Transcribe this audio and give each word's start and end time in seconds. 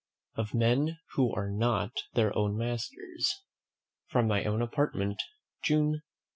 OF 0.35 0.55
MEN 0.55 0.97
WHO 1.11 1.31
ARE 1.35 1.51
NOT 1.51 1.91
THEIR 2.15 2.35
OWN 2.35 2.57
MASTERS. 2.57 3.43
From 4.07 4.25
my 4.27 4.43
own 4.45 4.63
Apartment, 4.63 5.21
June 5.61 5.93
2. 6.01 6.01